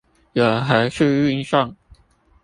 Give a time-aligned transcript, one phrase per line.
[0.33, 1.75] 由何處運送？